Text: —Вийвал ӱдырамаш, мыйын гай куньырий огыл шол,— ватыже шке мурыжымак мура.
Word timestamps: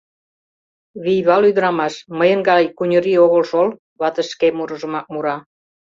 —Вийвал 1.03 1.43
ӱдырамаш, 1.49 1.93
мыйын 2.17 2.39
гай 2.49 2.63
куньырий 2.77 3.19
огыл 3.25 3.43
шол,— 3.49 3.67
ватыже 3.99 4.29
шке 4.33 4.47
мурыжымак 4.57 5.05
мура. 5.13 5.35